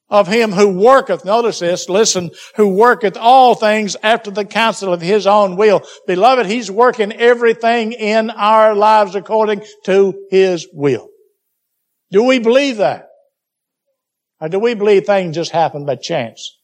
[0.10, 5.02] Of Him who worketh, notice this, listen, who worketh all things after the counsel of
[5.02, 5.84] His own will.
[6.08, 11.10] Beloved, He's working everything in our lives according to His will.
[12.10, 13.08] Do we believe that?
[14.40, 16.59] Or do we believe things just happen by chance?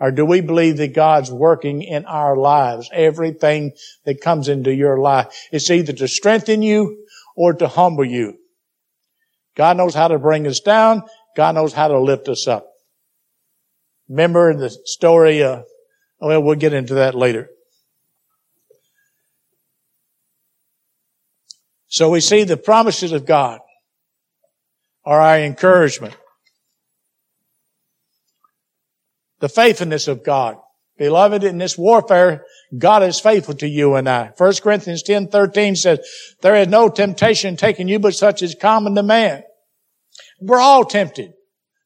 [0.00, 2.88] Or do we believe that God's working in our lives?
[2.92, 3.72] Everything
[4.04, 5.26] that comes into your life.
[5.50, 7.04] It's either to strengthen you
[7.36, 8.38] or to humble you.
[9.56, 11.02] God knows how to bring us down.
[11.36, 12.68] God knows how to lift us up.
[14.08, 15.62] Remember the story, uh,
[16.20, 17.50] well, we'll get into that later.
[21.88, 23.60] So we see the promises of God
[25.04, 26.14] are our encouragement
[29.40, 30.56] the faithfulness of God.
[30.98, 32.44] Beloved, in this warfare,
[32.76, 34.32] God is faithful to you and I.
[34.36, 36.00] 1 Corinthians 10, 13 says,
[36.42, 39.44] there is no temptation taken you but such as common to man.
[40.40, 41.32] We're all tempted.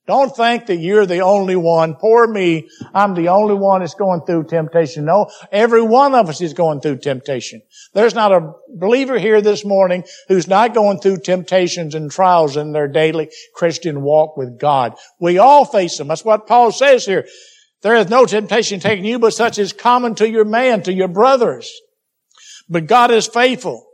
[0.06, 1.94] Don't think that you're the only one.
[1.94, 2.68] Poor me.
[2.92, 5.04] I'm the only one that's going through temptation.
[5.04, 7.62] No, every one of us is going through temptation.
[7.94, 12.72] There's not a believer here this morning who's not going through temptations and trials in
[12.72, 14.96] their daily Christian walk with God.
[15.20, 16.08] We all face them.
[16.08, 17.28] That's what Paul says here.
[17.82, 21.08] There is no temptation taking you, but such is common to your man, to your
[21.08, 21.72] brothers.
[22.68, 23.86] But God is faithful,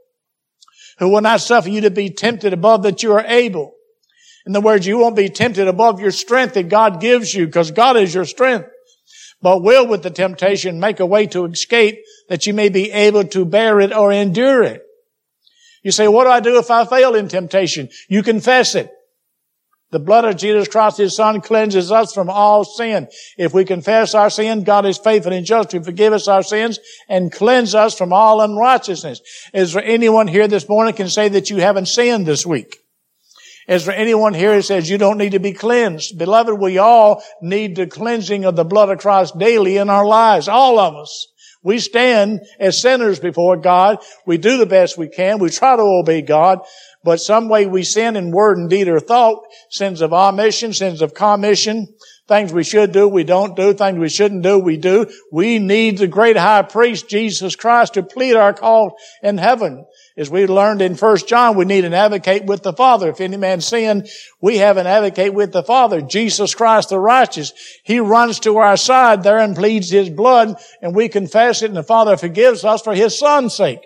[0.99, 3.75] who will not suffer you to be tempted above that you are able
[4.49, 7.71] in other words, you won't be tempted above your strength that God gives you because
[7.71, 8.71] God is your strength.
[9.43, 11.99] But will with the temptation make a way to escape
[12.31, 14.83] that you may be able to bear it or endure it.
[15.83, 17.91] You say, what do I do if I fail in temptation?
[18.09, 18.91] You confess it.
[19.91, 23.09] The blood of Jesus Christ, His Son, cleanses us from all sin.
[23.37, 26.79] If we confess our sin, God is faithful and just to forgive us our sins
[27.07, 29.21] and cleanse us from all unrighteousness.
[29.53, 32.79] Is there anyone here this morning can say that you haven't sinned this week?
[33.69, 36.19] Is there anyone here who says you don't need to be cleansed?
[36.19, 40.49] Beloved, we all need the cleansing of the blood of Christ daily in our lives.
[40.49, 41.29] All of us.
[41.63, 43.99] We stand as sinners before God.
[44.25, 45.39] We do the best we can.
[45.39, 46.61] We try to obey God.
[47.05, 51.03] But some way we sin in word and deed or thought, sins of omission, sins
[51.03, 51.89] of commission,
[52.27, 55.07] things we should do, we don't do, things we shouldn't do, we do.
[55.33, 59.87] We need the great high priest, Jesus Christ, to plead our cause in heaven.
[60.19, 63.11] As we learned in 1 John, we need an advocate with the Father.
[63.11, 64.05] If any man sin,
[64.41, 67.53] we have an advocate with the Father, Jesus Christ the righteous.
[67.85, 71.77] He runs to our side there and pleads his blood, and we confess it, and
[71.77, 73.79] the Father forgives us for his son's sake.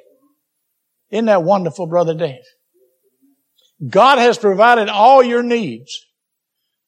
[1.10, 2.40] Isn't that wonderful, Brother Dave?
[3.86, 6.06] God has provided all your needs.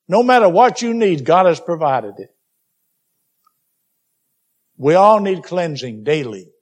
[0.08, 2.30] No matter what you need, God has provided it.
[4.78, 6.53] We all need cleansing daily.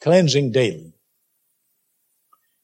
[0.00, 0.94] Cleansing daily.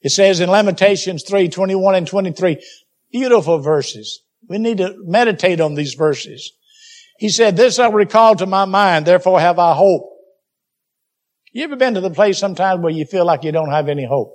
[0.00, 2.62] It says in Lamentations 3, 21 and 23,
[3.10, 4.22] beautiful verses.
[4.48, 6.52] We need to meditate on these verses.
[7.18, 10.10] He said, this I recall to my mind, therefore have I hope.
[11.52, 14.04] You ever been to the place sometimes where you feel like you don't have any
[14.04, 14.34] hope?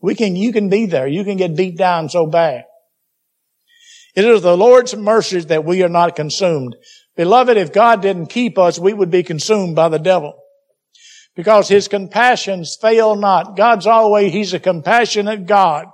[0.00, 1.06] We can, you can be there.
[1.06, 2.64] You can get beat down so bad.
[4.14, 6.74] It is the Lord's mercies that we are not consumed.
[7.16, 10.34] Beloved, if God didn't keep us, we would be consumed by the devil
[11.36, 13.56] because his compassions fail not.
[13.56, 15.86] God's always, he's a compassionate God.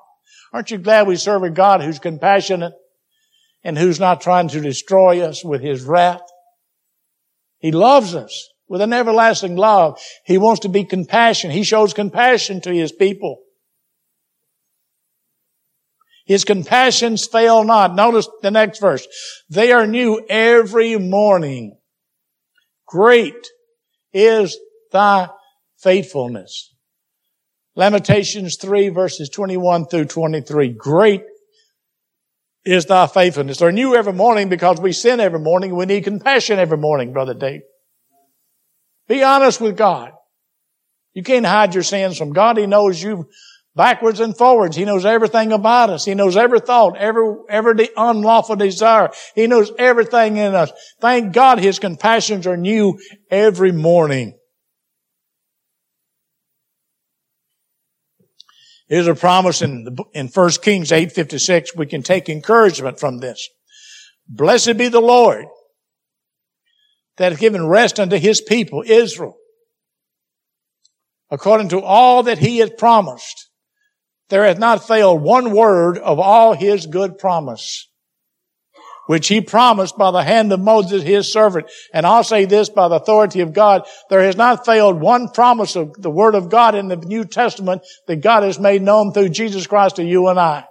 [0.52, 2.72] Aren't you glad we serve a God who's compassionate
[3.64, 6.22] and who's not trying to destroy us with his wrath?
[7.58, 10.00] He loves us with an everlasting love.
[10.24, 11.56] He wants to be compassionate.
[11.56, 13.42] He shows compassion to his people.
[16.24, 17.96] His compassions fail not.
[17.96, 19.06] Notice the next verse.
[19.50, 21.76] They are new every morning.
[22.86, 23.48] Great
[24.12, 24.56] is
[24.92, 25.28] thy
[25.78, 26.74] faithfulness.
[27.74, 30.74] Lamentations 3 verses 21 through 23.
[30.74, 31.22] Great
[32.64, 33.58] is thy faithfulness.
[33.58, 35.74] They're new every morning because we sin every morning.
[35.74, 37.62] We need compassion every morning, Brother Dave.
[39.08, 40.12] Be honest with God.
[41.14, 42.56] You can't hide your sins from God.
[42.56, 43.28] He knows you
[43.74, 44.76] backwards and forwards.
[44.76, 46.04] He knows everything about us.
[46.04, 49.10] He knows every thought, every, every unlawful desire.
[49.34, 50.70] He knows everything in us.
[51.00, 52.98] Thank God His compassions are new
[53.30, 54.38] every morning.
[58.92, 61.74] Here's a promise in, the, in 1 Kings 8.56.
[61.74, 63.48] We can take encouragement from this.
[64.28, 65.46] Blessed be the Lord
[67.16, 69.38] that hath given rest unto his people, Israel,
[71.30, 73.48] according to all that he hath promised.
[74.28, 77.88] There hath not failed one word of all his good promise
[79.06, 81.66] which he promised by the hand of Moses, his servant.
[81.92, 85.76] And I'll say this by the authority of God, there has not failed one promise
[85.76, 89.30] of the word of God in the New Testament that God has made known through
[89.30, 90.66] Jesus Christ to you and I.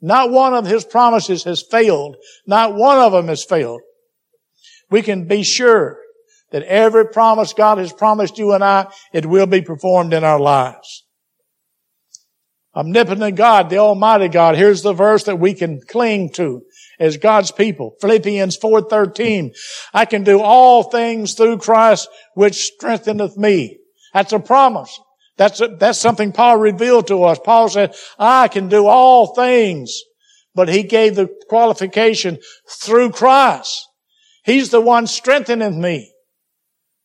[0.00, 2.16] Not one of his promises has failed.
[2.46, 3.80] Not one of them has failed.
[4.90, 5.98] We can be sure
[6.50, 10.40] that every promise God has promised you and I, it will be performed in our
[10.40, 11.04] lives.
[12.74, 16.62] Omnipotent God, the Almighty God, here's the verse that we can cling to
[16.98, 17.96] as God's people.
[18.00, 19.56] Philippians 4.13.
[19.94, 23.78] I can do all things through Christ which strengtheneth me.
[24.12, 24.98] That's a promise.
[25.36, 27.38] That's, a, that's something Paul revealed to us.
[27.44, 30.02] Paul said, I can do all things.
[30.54, 33.86] But he gave the qualification through Christ.
[34.44, 36.12] He's the one strengthening me.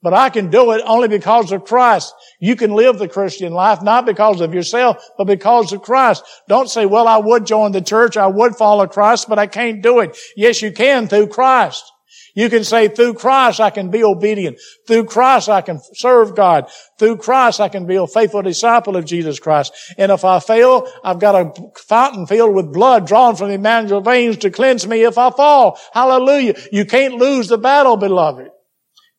[0.04, 2.14] But I can do it only because of Christ.
[2.40, 6.24] You can live the Christian life not because of yourself, but because of Christ.
[6.50, 9.82] Don't say, well, I would join the church, I would follow Christ, but I can't
[9.82, 10.18] do it.
[10.36, 11.90] Yes, you can through Christ.
[12.36, 14.60] You can say, through Christ I can be obedient.
[14.88, 16.70] Through Christ I can serve God.
[16.98, 19.72] Through Christ I can be a faithful disciple of Jesus Christ.
[19.98, 21.54] And if I fail, I've got a
[21.88, 25.80] fountain filled with blood drawn from the Emmanuel veins to cleanse me if I fall.
[25.94, 26.56] Hallelujah.
[26.72, 28.50] You can't lose the battle, beloved.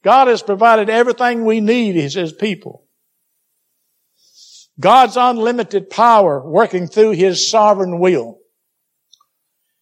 [0.05, 2.87] God has provided everything we need as His people.
[4.79, 8.39] God's unlimited power working through His sovereign will.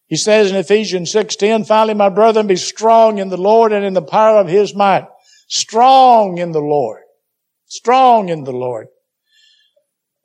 [0.06, 3.94] He says in Ephesians 6.10, finally, my brethren, be strong in the Lord and in
[3.94, 5.08] the power of His might.
[5.48, 7.00] Strong in the Lord.
[7.66, 8.86] Strong in the Lord.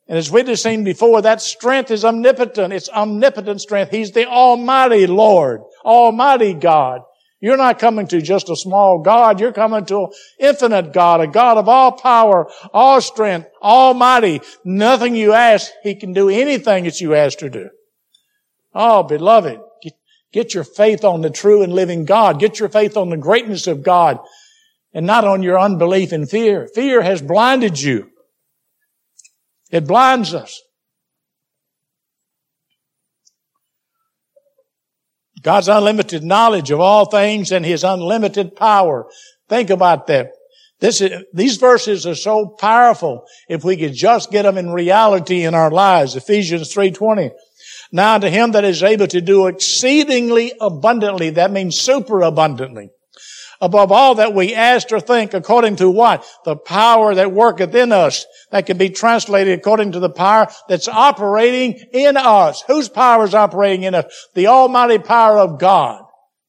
[0.07, 2.71] And as we've seen before, that strength is omnipotent.
[2.71, 3.91] It's omnipotent strength.
[3.91, 7.02] He's the Almighty Lord, Almighty God.
[7.40, 9.40] You're not coming to just a small God.
[9.40, 14.42] You're coming to an infinite God, a God of all power, all strength, almighty.
[14.65, 17.69] Nothing you ask, He can do anything that you ask to do.
[18.73, 19.60] Oh, beloved,
[20.31, 22.40] get, your faith on the true and living God.
[22.40, 24.19] Get your faith on the greatness of God
[24.94, 26.67] and not on your unbelief and fear.
[26.73, 28.10] Fear has blinded you.
[29.71, 30.62] It blinds us.
[35.42, 39.08] God's unlimited knowledge of all things and His unlimited power.
[39.50, 40.31] Think about that.
[40.79, 45.44] This is, these verses are so powerful if we could just get them in reality
[45.44, 46.15] in our lives.
[46.15, 47.31] Ephesians 3.20.
[47.92, 52.90] Now to him that is able to do exceedingly abundantly, that means super abundantly,
[53.62, 56.25] above all that we ask or think according to what?
[56.45, 58.25] The power that worketh in us.
[58.51, 62.63] That can be translated according to the power that's operating in us.
[62.67, 64.27] Whose power is operating in us?
[64.35, 66.03] The almighty power of God.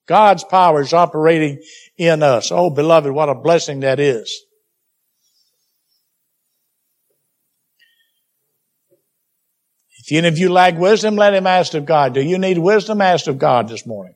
[0.07, 1.63] God's power is operating
[1.97, 2.51] in us.
[2.51, 4.45] Oh, beloved, what a blessing that is.
[9.99, 12.15] If any of you lack wisdom, let him ask of God.
[12.15, 13.03] Do you need wisdom?
[13.03, 14.15] Ask of God this morning.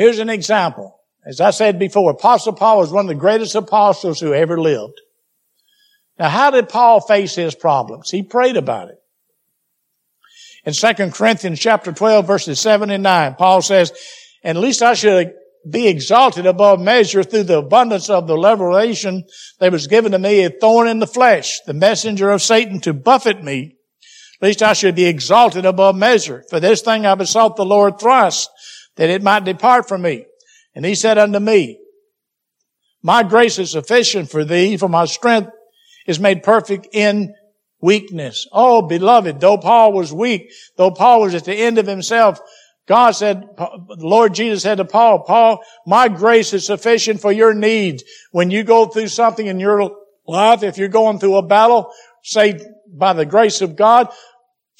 [0.00, 0.98] Here's an example.
[1.26, 4.98] As I said before, Apostle Paul was one of the greatest apostles who ever lived.
[6.18, 8.10] Now, how did Paul face his problems?
[8.10, 8.96] He prayed about it.
[10.64, 13.92] In 2 Corinthians chapter 12 verses 7 and 9, Paul says,
[14.42, 15.34] at least I should
[15.70, 19.24] be exalted above measure through the abundance of the revelation
[19.58, 22.94] that was given to me, a thorn in the flesh, the messenger of Satan to
[22.94, 23.76] buffet me.
[24.40, 26.42] Least I should be exalted above measure.
[26.48, 28.48] For this thing I besought the Lord thrice,
[28.96, 30.26] that it might depart from me.
[30.74, 31.78] And he said unto me,
[33.02, 35.50] My grace is sufficient for thee, for my strength
[36.06, 37.34] is made perfect in
[37.80, 38.46] weakness.
[38.52, 42.40] Oh, beloved, though Paul was weak, though Paul was at the end of himself,
[42.86, 47.54] God said, the Lord Jesus said to Paul, Paul, my grace is sufficient for your
[47.54, 48.02] needs.
[48.32, 49.92] When you go through something in your
[50.26, 52.60] life, if you're going through a battle, say,
[52.92, 54.08] by the grace of God,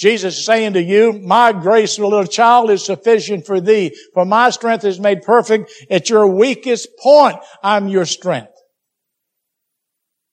[0.01, 3.95] Jesus is saying to you, my grace, little child, is sufficient for thee.
[4.15, 7.37] For my strength is made perfect at your weakest point.
[7.63, 8.55] I'm your strength.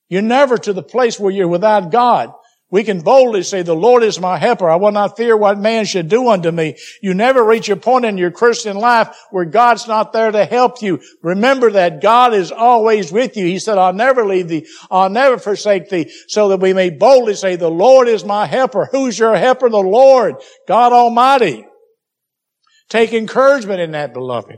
[0.07, 2.31] You're never to the place where you're without God.
[2.69, 4.69] We can boldly say, the Lord is my helper.
[4.69, 6.75] I will not fear what man should do unto me.
[7.01, 10.81] You never reach a point in your Christian life where God's not there to help
[10.81, 10.99] you.
[11.23, 13.45] Remember that God is always with you.
[13.45, 14.67] He said, I'll never leave thee.
[14.91, 16.11] I'll never forsake thee.
[16.27, 18.89] So that we may boldly say, the Lord is my helper.
[18.91, 19.69] Who's your helper?
[19.69, 20.35] The Lord,
[20.67, 21.65] God Almighty.
[22.89, 24.57] Take encouragement in that, beloved.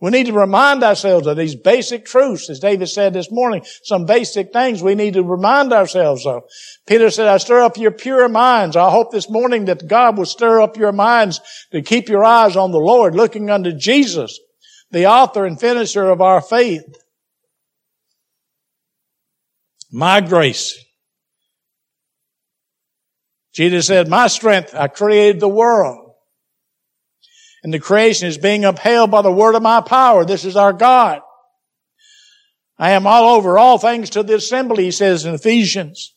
[0.00, 4.06] We need to remind ourselves of these basic truths, as David said this morning, some
[4.06, 6.44] basic things we need to remind ourselves of.
[6.86, 8.76] Peter said, I stir up your pure minds.
[8.76, 11.40] I hope this morning that God will stir up your minds
[11.72, 14.38] to keep your eyes on the Lord, looking unto Jesus,
[14.92, 16.84] the author and finisher of our faith.
[19.90, 20.78] My grace.
[23.52, 26.07] Jesus said, my strength, I created the world.
[27.68, 30.24] And the creation is being upheld by the word of my power.
[30.24, 31.20] This is our God.
[32.78, 36.14] I am all over all things to the assembly, he says in Ephesians.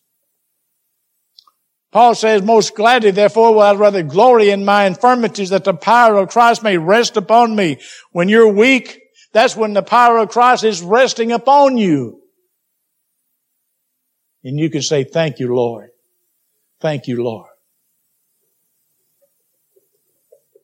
[1.91, 6.15] Paul says, most gladly, therefore, will I rather glory in my infirmities that the power
[6.19, 7.79] of Christ may rest upon me.
[8.13, 9.01] When you're weak,
[9.33, 12.21] that's when the power of Christ is resting upon you.
[14.45, 15.89] And you can say, thank you, Lord.
[16.79, 17.50] Thank you, Lord.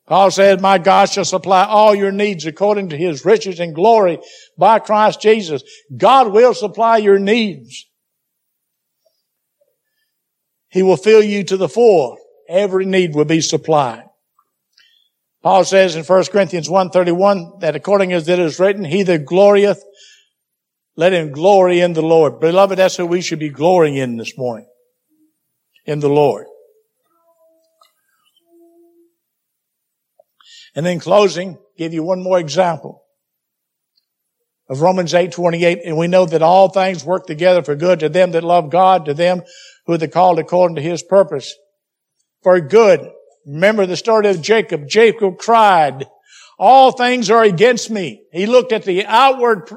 [0.08, 4.18] Paul said, my God shall supply all your needs according to his riches and glory
[4.56, 5.62] by Christ Jesus.
[5.94, 7.86] God will supply your needs.
[10.70, 12.16] He will fill you to the full.
[12.48, 14.04] Every need will be supplied.
[15.42, 19.82] Paul says in 1 Corinthians 1.31 that according as it is written, he that glorieth,
[20.96, 22.40] let him glory in the Lord.
[22.40, 24.66] Beloved, that's who we should be glorying in this morning.
[25.84, 26.46] In the Lord.
[30.78, 33.02] And then closing, give you one more example
[34.68, 35.80] of Romans 8, 28.
[35.84, 39.06] And we know that all things work together for good to them that love God,
[39.06, 39.42] to them
[39.86, 41.52] who are called according to his purpose.
[42.44, 43.10] For good.
[43.44, 44.86] Remember the story of Jacob.
[44.86, 46.06] Jacob cried,
[46.60, 48.22] all things are against me.
[48.30, 49.68] He looked at the outward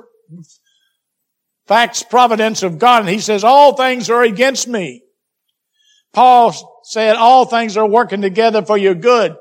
[1.66, 5.02] facts, providence of God, and he says, all things are against me.
[6.14, 9.36] Paul said, all things are working together for your good.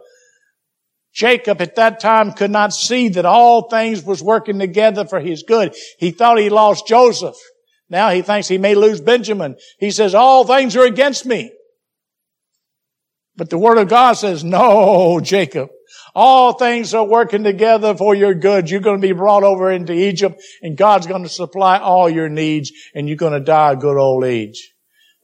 [1.13, 5.43] Jacob at that time could not see that all things was working together for his
[5.43, 5.75] good.
[5.99, 7.37] He thought he lost Joseph.
[7.89, 9.57] Now he thinks he may lose Benjamin.
[9.79, 11.53] He says, all things are against me.
[13.37, 15.71] But the word of God says, no, Jacob.
[16.15, 18.71] All things are working together for your good.
[18.71, 22.29] You're going to be brought over into Egypt and God's going to supply all your
[22.29, 24.73] needs and you're going to die a good old age.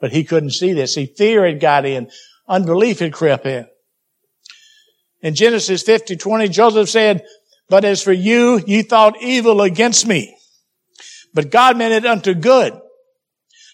[0.01, 0.95] But he couldn't see this.
[0.95, 2.11] See, fear had got in.
[2.49, 3.67] Unbelief had crept in.
[5.23, 7.25] In Genesis 50, 20, Joseph said,
[7.69, 10.37] But as for you, you thought evil against me.
[11.35, 12.73] But God meant it unto good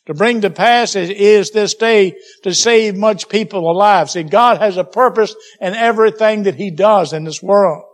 [0.07, 4.11] to bring to pass is this day to save much people alive.
[4.11, 7.85] See, God has a purpose in everything that He does in this world.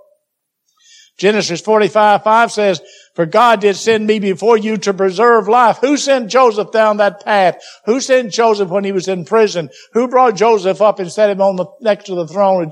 [1.18, 2.80] Genesis 45, 5 says,
[3.14, 5.78] For God did send me before you to preserve life.
[5.78, 7.56] Who sent Joseph down that path?
[7.86, 9.68] Who sent Joseph when he was in prison?
[9.94, 12.70] Who brought Joseph up and set him on the, next to the throne?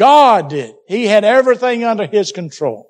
[0.00, 0.74] God did.
[0.88, 2.88] He had everything under His control.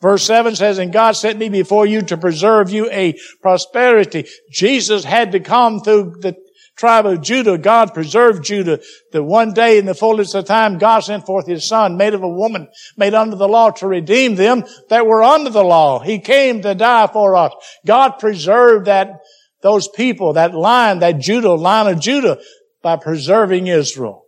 [0.00, 4.28] Verse 7 says, And God sent me before you to preserve you a prosperity.
[4.52, 6.36] Jesus had to come through the
[6.78, 7.58] tribe of Judah.
[7.58, 8.78] God preserved Judah.
[9.10, 12.22] The one day in the fullness of time, God sent forth His Son, made of
[12.22, 15.98] a woman, made under the law to redeem them that were under the law.
[15.98, 17.52] He came to die for us.
[17.84, 19.18] God preserved that,
[19.62, 22.38] those people, that line, that Judah, line of Judah,
[22.84, 24.26] by preserving Israel.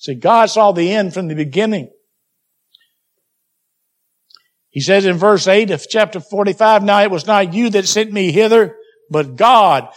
[0.00, 1.90] See, God saw the end from the beginning.
[4.70, 8.10] He says in verse 8 of chapter 45, Now it was not you that sent
[8.10, 8.76] me hither,
[9.10, 9.88] but God.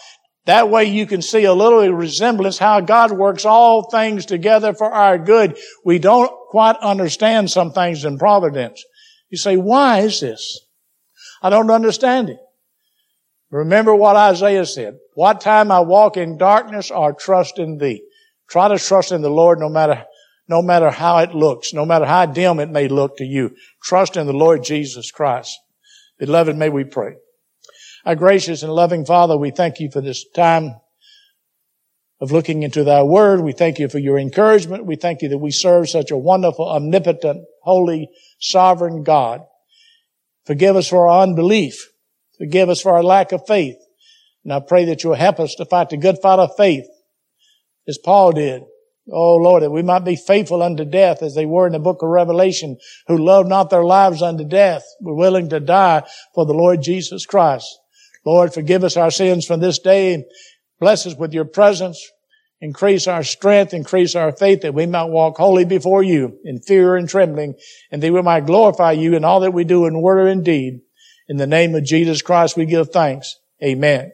[0.46, 4.92] That way you can see a little resemblance how God works all things together for
[4.92, 5.58] our good.
[5.86, 8.84] We don't quite understand some things in providence.
[9.30, 10.60] You say, why is this?
[11.42, 12.40] I don't understand it.
[13.52, 14.98] Remember what Isaiah said.
[15.14, 18.04] What time I walk in darkness or trust in thee.
[18.54, 20.06] Try to trust in the Lord no matter
[20.48, 23.56] no matter how it looks, no matter how dim it may look to you.
[23.82, 25.58] Trust in the Lord Jesus Christ.
[26.20, 27.16] Beloved, may we pray.
[28.06, 30.76] Our gracious and loving Father, we thank you for this time
[32.22, 33.42] of looking into thy word.
[33.42, 34.86] We thank you for your encouragement.
[34.86, 38.08] We thank you that we serve such a wonderful, omnipotent, holy,
[38.40, 39.42] sovereign God.
[40.46, 41.90] Forgive us for our unbelief.
[42.38, 43.78] Forgive us for our lack of faith.
[44.44, 46.86] And I pray that you'll help us to fight the good fight of faith
[47.88, 48.64] as Paul did.
[49.12, 52.02] Oh Lord, that we might be faithful unto death as they were in the book
[52.02, 52.78] of Revelation,
[53.08, 56.04] who loved not their lives unto death, were willing to die
[56.34, 57.68] for the Lord Jesus Christ.
[58.26, 60.24] Lord, forgive us our sins from this day.
[60.80, 62.12] Bless us with your presence.
[62.62, 66.96] Increase our strength, increase our faith that we might walk holy before you in fear
[66.96, 67.56] and trembling,
[67.92, 70.44] and that we might glorify you in all that we do in word or in
[70.44, 70.80] deed.
[71.28, 73.38] In the name of Jesus Christ, we give thanks.
[73.62, 74.14] Amen.